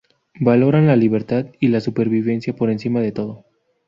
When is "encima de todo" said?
2.71-3.45